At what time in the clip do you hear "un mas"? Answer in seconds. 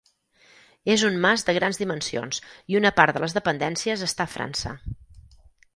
1.09-1.43